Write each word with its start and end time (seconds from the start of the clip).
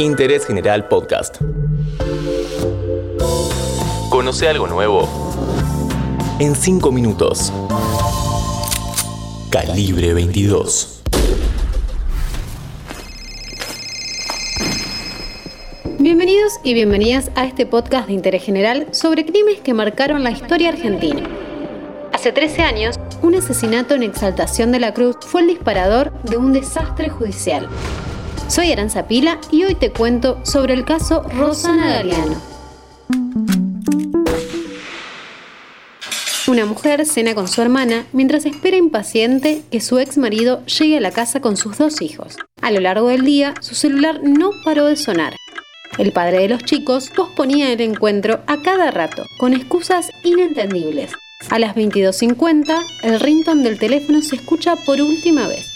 Interés 0.00 0.46
General 0.46 0.88
Podcast. 0.88 1.42
Conoce 4.08 4.48
algo 4.48 4.66
nuevo 4.66 5.06
en 6.38 6.54
5 6.54 6.90
minutos. 6.90 7.52
Calibre 9.50 10.14
22. 10.14 11.02
Bienvenidos 15.98 16.54
y 16.64 16.72
bienvenidas 16.72 17.30
a 17.34 17.44
este 17.44 17.66
podcast 17.66 18.06
de 18.06 18.14
interés 18.14 18.42
general 18.42 18.86
sobre 18.92 19.26
crímenes 19.26 19.60
que 19.60 19.74
marcaron 19.74 20.24
la 20.24 20.30
historia 20.30 20.70
argentina. 20.70 21.28
Hace 22.14 22.32
13 22.32 22.62
años, 22.62 22.98
un 23.20 23.34
asesinato 23.34 23.96
en 23.96 24.04
Exaltación 24.04 24.72
de 24.72 24.80
la 24.80 24.94
Cruz 24.94 25.16
fue 25.20 25.42
el 25.42 25.48
disparador 25.48 26.10
de 26.22 26.38
un 26.38 26.54
desastre 26.54 27.10
judicial. 27.10 27.68
Soy 28.50 28.72
Aranza 28.72 29.06
Pila 29.06 29.38
y 29.52 29.62
hoy 29.62 29.76
te 29.76 29.92
cuento 29.92 30.44
sobre 30.44 30.74
el 30.74 30.84
caso 30.84 31.22
Rosana 31.22 31.88
Galeano. 31.88 32.42
Una 36.48 36.66
mujer 36.66 37.06
cena 37.06 37.36
con 37.36 37.46
su 37.46 37.62
hermana 37.62 38.06
mientras 38.12 38.46
espera 38.46 38.76
impaciente 38.76 39.62
que 39.70 39.80
su 39.80 40.00
ex 40.00 40.18
marido 40.18 40.66
llegue 40.66 40.96
a 40.96 41.00
la 41.00 41.12
casa 41.12 41.40
con 41.40 41.56
sus 41.56 41.78
dos 41.78 42.02
hijos. 42.02 42.38
A 42.60 42.72
lo 42.72 42.80
largo 42.80 43.06
del 43.06 43.24
día, 43.24 43.54
su 43.60 43.76
celular 43.76 44.20
no 44.24 44.50
paró 44.64 44.86
de 44.86 44.96
sonar. 44.96 45.36
El 45.96 46.10
padre 46.10 46.40
de 46.40 46.48
los 46.48 46.64
chicos 46.64 47.12
posponía 47.14 47.72
el 47.72 47.80
encuentro 47.80 48.40
a 48.48 48.60
cada 48.62 48.90
rato, 48.90 49.22
con 49.38 49.54
excusas 49.54 50.10
inentendibles. 50.24 51.12
A 51.50 51.60
las 51.60 51.76
22.50, 51.76 52.84
el 53.04 53.20
ringtone 53.20 53.62
del 53.62 53.78
teléfono 53.78 54.20
se 54.22 54.34
escucha 54.34 54.74
por 54.84 55.00
última 55.00 55.46
vez. 55.46 55.69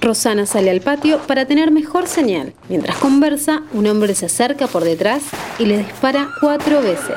Rosana 0.00 0.46
sale 0.46 0.70
al 0.70 0.80
patio 0.80 1.18
para 1.26 1.44
tener 1.44 1.70
mejor 1.70 2.06
señal. 2.06 2.54
Mientras 2.68 2.96
conversa, 2.96 3.62
un 3.72 3.86
hombre 3.86 4.14
se 4.14 4.26
acerca 4.26 4.66
por 4.66 4.82
detrás 4.82 5.22
y 5.58 5.66
le 5.66 5.78
dispara 5.78 6.30
cuatro 6.40 6.80
veces. 6.80 7.16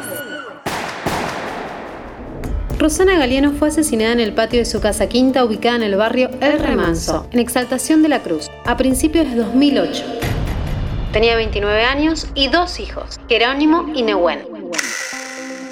Rosana 2.77 3.17
Galeano 3.17 3.53
fue 3.53 3.69
asesinada 3.69 4.11
en 4.11 4.19
el 4.19 4.33
patio 4.33 4.59
de 4.59 4.65
su 4.65 4.81
casa 4.81 5.07
quinta 5.07 5.45
ubicada 5.45 5.77
en 5.77 5.83
el 5.83 5.95
barrio 5.95 6.29
El 6.41 6.59
Remanso, 6.59 7.25
en 7.31 7.39
Exaltación 7.39 8.03
de 8.03 8.09
la 8.09 8.21
Cruz, 8.21 8.49
a 8.65 8.75
principios 8.75 9.29
de 9.29 9.35
2008. 9.35 10.03
Tenía 11.13 11.37
29 11.37 11.85
años 11.85 12.27
y 12.35 12.49
dos 12.49 12.81
hijos, 12.81 13.21
Jerónimo 13.29 13.89
y 13.93 14.03
Nehuen. 14.03 14.52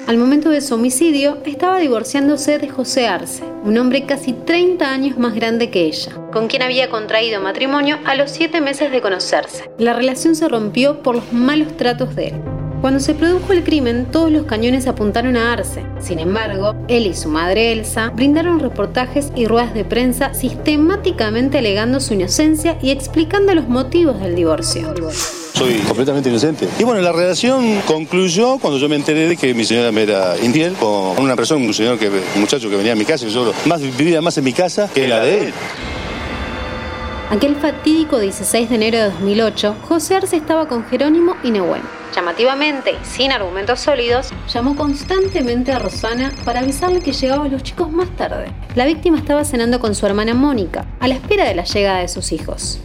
Al 0.06 0.18
momento 0.18 0.50
de 0.50 0.60
su 0.60 0.74
homicidio, 0.74 1.38
estaba 1.46 1.78
divorciándose 1.78 2.58
de 2.58 2.68
José 2.68 3.06
Arce, 3.06 3.44
un 3.64 3.78
hombre 3.78 4.04
casi 4.04 4.32
30 4.32 4.90
años 4.90 5.16
más 5.16 5.34
grande 5.34 5.70
que 5.70 5.86
ella, 5.86 6.12
con 6.32 6.48
quien 6.48 6.62
había 6.62 6.90
contraído 6.90 7.40
matrimonio 7.40 7.98
a 8.04 8.16
los 8.16 8.32
7 8.32 8.60
meses 8.60 8.90
de 8.90 9.00
conocerse. 9.00 9.70
La 9.78 9.92
relación 9.92 10.34
se 10.34 10.48
rompió 10.48 11.02
por 11.02 11.14
los 11.14 11.32
malos 11.32 11.76
tratos 11.76 12.16
de 12.16 12.28
él. 12.28 12.34
Cuando 12.80 12.98
se 12.98 13.14
produjo 13.14 13.52
el 13.52 13.62
crimen, 13.62 14.06
todos 14.10 14.32
los 14.32 14.44
cañones 14.44 14.88
apuntaron 14.88 15.36
a 15.36 15.52
Arce. 15.52 15.84
Sin 16.00 16.18
embargo, 16.18 16.74
él 16.88 17.06
y 17.06 17.14
su 17.14 17.28
madre 17.28 17.70
Elsa 17.70 18.10
brindaron 18.10 18.58
reportajes 18.58 19.30
y 19.36 19.46
ruedas 19.46 19.72
de 19.72 19.84
prensa 19.84 20.34
sistemáticamente 20.34 21.58
alegando 21.58 22.00
su 22.00 22.14
inocencia 22.14 22.76
y 22.82 22.90
explicando 22.90 23.54
los 23.54 23.68
motivos 23.68 24.20
del 24.20 24.34
divorcio. 24.34 24.92
Soy 25.54 25.78
completamente 25.80 26.28
inocente. 26.28 26.68
Y 26.78 26.84
bueno, 26.84 27.00
la 27.00 27.12
relación 27.12 27.80
concluyó 27.86 28.58
cuando 28.58 28.78
yo 28.78 28.88
me 28.88 28.96
enteré 28.96 29.28
de 29.28 29.36
que 29.36 29.54
mi 29.54 29.64
señora 29.64 29.92
me 29.92 30.02
era 30.02 30.36
infiel 30.42 30.72
con 30.74 31.18
una 31.18 31.36
persona, 31.36 31.64
un 31.64 31.74
señor 31.74 31.98
que, 31.98 32.10
muchacho 32.36 32.70
que 32.70 32.76
venía 32.76 32.92
a 32.92 32.96
mi 32.96 33.04
casa, 33.04 33.26
y 33.26 33.30
yo 33.30 33.52
más, 33.66 33.80
vivía 33.80 34.20
más 34.20 34.36
en 34.38 34.44
mi 34.44 34.52
casa 34.52 34.88
que 34.92 35.06
la 35.06 35.20
de 35.20 35.46
él. 35.46 35.52
Aquel 37.30 37.56
fatídico 37.56 38.18
16 38.18 38.68
de 38.68 38.74
enero 38.74 38.98
de 38.98 39.04
2008, 39.04 39.76
José 39.88 40.16
Arce 40.16 40.36
estaba 40.36 40.68
con 40.68 40.84
Jerónimo 40.84 41.34
y 41.42 41.50
Nehuen. 41.50 41.80
Llamativamente 42.14 42.92
y 42.92 43.06
sin 43.06 43.32
argumentos 43.32 43.80
sólidos, 43.80 44.28
llamó 44.52 44.76
constantemente 44.76 45.72
a 45.72 45.78
Rosana 45.78 46.30
para 46.44 46.60
avisarle 46.60 47.00
que 47.00 47.12
llegaban 47.12 47.50
los 47.50 47.62
chicos 47.62 47.90
más 47.90 48.14
tarde. 48.16 48.52
La 48.74 48.84
víctima 48.84 49.16
estaba 49.16 49.44
cenando 49.44 49.80
con 49.80 49.94
su 49.94 50.04
hermana 50.04 50.34
Mónica, 50.34 50.84
a 51.00 51.08
la 51.08 51.14
espera 51.14 51.48
de 51.48 51.54
la 51.54 51.64
llegada 51.64 52.00
de 52.00 52.08
sus 52.08 52.32
hijos. 52.32 52.80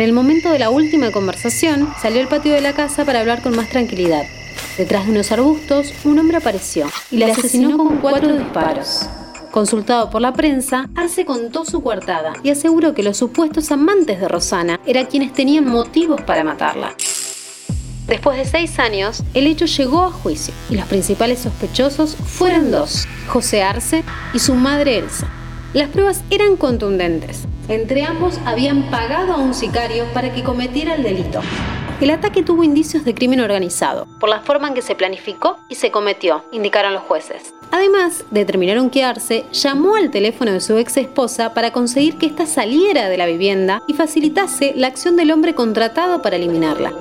En 0.00 0.06
el 0.06 0.14
momento 0.14 0.50
de 0.50 0.58
la 0.58 0.70
última 0.70 1.10
conversación, 1.10 1.92
salió 2.00 2.22
al 2.22 2.28
patio 2.28 2.54
de 2.54 2.62
la 2.62 2.72
casa 2.72 3.04
para 3.04 3.20
hablar 3.20 3.42
con 3.42 3.54
más 3.54 3.68
tranquilidad. 3.68 4.24
Detrás 4.78 5.04
de 5.04 5.12
unos 5.12 5.30
arbustos, 5.30 5.92
un 6.04 6.18
hombre 6.18 6.38
apareció 6.38 6.88
y 7.10 7.18
la 7.18 7.26
asesinó 7.26 7.76
con 7.76 7.98
cuatro 7.98 8.34
disparos. 8.34 9.02
Consultado 9.50 10.08
por 10.08 10.22
la 10.22 10.32
prensa, 10.32 10.88
Arce 10.96 11.26
contó 11.26 11.66
su 11.66 11.82
coartada 11.82 12.32
y 12.42 12.48
aseguró 12.48 12.94
que 12.94 13.02
los 13.02 13.18
supuestos 13.18 13.70
amantes 13.72 14.20
de 14.20 14.26
Rosana 14.26 14.80
eran 14.86 15.04
quienes 15.04 15.34
tenían 15.34 15.66
motivos 15.66 16.22
para 16.22 16.44
matarla. 16.44 16.94
Después 18.06 18.38
de 18.38 18.46
seis 18.46 18.78
años, 18.78 19.22
el 19.34 19.46
hecho 19.46 19.66
llegó 19.66 20.04
a 20.04 20.10
juicio 20.10 20.54
y 20.70 20.76
los 20.76 20.86
principales 20.86 21.40
sospechosos 21.40 22.16
fueron 22.16 22.70
dos, 22.70 23.06
José 23.28 23.62
Arce 23.62 24.02
y 24.32 24.38
su 24.38 24.54
madre 24.54 24.96
Elsa. 24.96 25.28
Las 25.74 25.90
pruebas 25.90 26.22
eran 26.30 26.56
contundentes. 26.56 27.49
Entre 27.70 28.02
ambos 28.02 28.40
habían 28.46 28.90
pagado 28.90 29.32
a 29.32 29.36
un 29.36 29.54
sicario 29.54 30.04
para 30.12 30.34
que 30.34 30.42
cometiera 30.42 30.96
el 30.96 31.04
delito. 31.04 31.40
El 32.00 32.08
ataque 32.08 32.42
tuvo 32.42 32.64
indicios 32.64 33.04
de 33.04 33.14
crimen 33.14 33.40
organizado, 33.40 34.06
por 34.18 34.30
la 34.30 34.40
forma 34.40 34.68
en 34.68 34.72
que 34.72 34.80
se 34.80 34.94
planificó 34.94 35.58
y 35.68 35.74
se 35.74 35.90
cometió, 35.90 36.42
indicaron 36.50 36.94
los 36.94 37.02
jueces. 37.02 37.52
Además, 37.70 38.24
determinaron 38.30 38.88
que 38.88 39.04
Arce 39.04 39.44
llamó 39.52 39.96
al 39.96 40.10
teléfono 40.10 40.50
de 40.50 40.60
su 40.62 40.78
ex 40.78 40.96
esposa 40.96 41.52
para 41.52 41.72
conseguir 41.72 42.16
que 42.16 42.24
ésta 42.24 42.46
saliera 42.46 43.10
de 43.10 43.18
la 43.18 43.26
vivienda 43.26 43.82
y 43.86 43.92
facilitase 43.92 44.72
la 44.76 44.86
acción 44.86 45.14
del 45.14 45.30
hombre 45.30 45.54
contratado 45.54 46.22
para 46.22 46.36
eliminarla. 46.36 46.94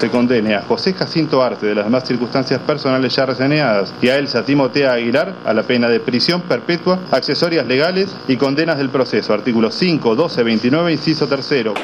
Se 0.00 0.08
condene 0.08 0.54
a 0.54 0.62
José 0.62 0.94
Jacinto 0.94 1.42
Arce 1.42 1.66
de 1.66 1.74
las 1.74 1.84
demás 1.84 2.08
circunstancias 2.08 2.60
personales 2.60 3.14
ya 3.14 3.26
reseñadas 3.26 3.92
y 4.00 4.08
a 4.08 4.16
Elsa 4.16 4.42
Timotea 4.42 4.94
Aguilar 4.94 5.36
a 5.44 5.52
la 5.52 5.64
pena 5.64 5.86
de 5.86 6.00
prisión 6.00 6.40
perpetua, 6.40 6.98
accesorias 7.10 7.66
legales 7.66 8.16
y 8.26 8.38
condenas 8.38 8.78
del 8.78 8.88
proceso, 8.88 9.34
artículos 9.34 9.74
5, 9.74 10.14
12, 10.14 10.42
29, 10.42 10.92
inciso 10.92 11.26
tercero. 11.26 11.74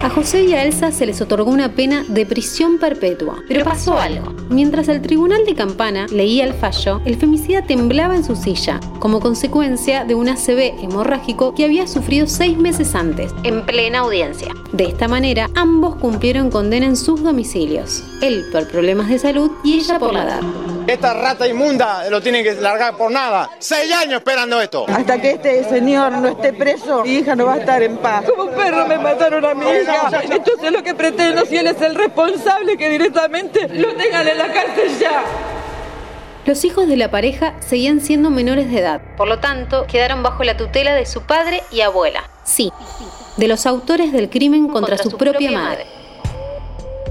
A 0.00 0.10
José 0.10 0.44
y 0.44 0.52
a 0.52 0.64
Elsa 0.64 0.92
se 0.92 1.06
les 1.06 1.20
otorgó 1.20 1.50
una 1.50 1.72
pena 1.72 2.04
de 2.06 2.26
prisión 2.26 2.78
perpetua. 2.78 3.42
Pero 3.48 3.64
pasó 3.64 3.98
algo. 3.98 4.32
Mientras 4.50 4.88
el 4.88 5.00
tribunal 5.00 5.44
de 5.46 5.54
Campana 5.54 6.06
leía 6.12 6.44
el 6.44 6.52
fallo, 6.52 7.00
el 7.04 7.16
femicida 7.16 7.62
temblaba 7.62 8.14
en 8.14 8.22
su 8.22 8.36
silla, 8.36 8.78
como 9.06 9.20
consecuencia 9.20 10.04
de 10.04 10.16
un 10.16 10.28
ACV 10.28 10.82
hemorrágico 10.82 11.54
que 11.54 11.64
había 11.64 11.86
sufrido 11.86 12.26
seis 12.26 12.58
meses 12.58 12.96
antes, 12.96 13.32
en 13.44 13.64
plena 13.64 14.00
audiencia. 14.00 14.52
De 14.72 14.82
esta 14.82 15.06
manera, 15.06 15.48
ambos 15.54 15.94
cumplieron 15.94 16.50
condena 16.50 16.86
en 16.86 16.96
sus 16.96 17.22
domicilios. 17.22 18.02
Él 18.20 18.46
por 18.50 18.66
problemas 18.66 19.08
de 19.08 19.20
salud 19.20 19.52
y 19.62 19.74
ella 19.74 20.00
por 20.00 20.12
la 20.12 20.24
edad. 20.24 20.40
Esta 20.88 21.14
rata 21.14 21.46
inmunda 21.46 22.10
lo 22.10 22.20
tienen 22.20 22.42
que 22.42 22.54
largar 22.54 22.96
por 22.96 23.12
nada. 23.12 23.48
Seis 23.60 23.92
años 23.92 24.14
esperando 24.14 24.60
esto. 24.60 24.86
Hasta 24.88 25.20
que 25.20 25.30
este 25.30 25.62
señor 25.70 26.10
no 26.10 26.26
esté 26.26 26.52
preso, 26.52 27.04
mi 27.04 27.10
hija 27.10 27.36
no 27.36 27.46
va 27.46 27.54
a 27.54 27.58
estar 27.58 27.80
en 27.84 27.98
paz. 27.98 28.24
Como 28.28 28.50
perro 28.50 28.88
me 28.88 28.98
mataron 28.98 29.44
a 29.44 29.54
mi 29.54 29.66
hija. 29.66 30.20
Entonces 30.20 30.64
es 30.64 30.72
lo 30.72 30.82
que 30.82 30.96
pretendo, 30.96 31.46
si 31.46 31.56
él 31.56 31.68
es 31.68 31.80
el 31.80 31.94
responsable, 31.94 32.76
que 32.76 32.90
directamente 32.90 33.68
lo 33.68 33.94
tengan 33.94 34.26
en 34.26 34.36
la 34.36 34.52
cárcel 34.52 34.98
ya. 34.98 35.22
Los 36.46 36.64
hijos 36.64 36.86
de 36.86 36.96
la 36.96 37.10
pareja 37.10 37.54
seguían 37.58 38.00
siendo 38.00 38.30
menores 38.30 38.70
de 38.70 38.78
edad, 38.78 39.00
por 39.16 39.26
lo 39.26 39.40
tanto, 39.40 39.84
quedaron 39.88 40.22
bajo 40.22 40.44
la 40.44 40.56
tutela 40.56 40.94
de 40.94 41.04
su 41.04 41.22
padre 41.22 41.60
y 41.72 41.80
abuela. 41.80 42.30
Sí, 42.44 42.72
de 43.36 43.48
los 43.48 43.66
autores 43.66 44.12
del 44.12 44.30
crimen 44.30 44.68
contra, 44.68 44.96
su, 44.96 45.10
propia, 45.10 45.50
madre. 45.50 45.86